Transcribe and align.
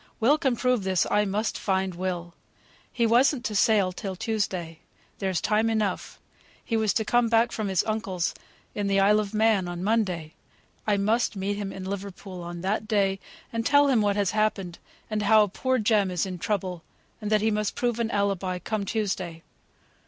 Will 0.19 0.39
can 0.39 0.55
prove 0.55 0.83
this. 0.83 1.05
I 1.11 1.25
must 1.25 1.59
find 1.59 1.93
Will. 1.93 2.33
He 2.91 3.05
wasn't 3.05 3.45
to 3.45 3.53
sail 3.53 3.91
till 3.91 4.15
Tuesday. 4.15 4.79
There's 5.19 5.39
time 5.39 5.69
enough. 5.69 6.19
He 6.65 6.75
was 6.75 6.91
to 6.95 7.05
come 7.05 7.29
back 7.29 7.51
from 7.51 7.67
his 7.67 7.83
uncle's, 7.83 8.33
in 8.73 8.87
the 8.87 8.99
Isle 8.99 9.19
of 9.19 9.35
Man, 9.35 9.67
on 9.67 9.83
Monday. 9.83 10.33
I 10.87 10.97
must 10.97 11.35
meet 11.35 11.55
him 11.55 11.71
in 11.71 11.83
Liverpool, 11.85 12.41
on 12.41 12.61
that 12.61 12.87
day, 12.87 13.19
and 13.53 13.63
tell 13.63 13.89
him 13.89 14.01
what 14.01 14.15
has 14.15 14.31
happened, 14.31 14.79
and 15.07 15.21
how 15.21 15.45
poor 15.45 15.77
Jem 15.77 16.09
is 16.09 16.25
in 16.25 16.39
trouble, 16.39 16.81
and 17.21 17.29
that 17.31 17.41
he 17.41 17.51
must 17.51 17.75
prove 17.75 17.99
an 17.99 18.09
alibi, 18.09 18.57
come 18.57 18.85
Tuesday. 18.85 19.43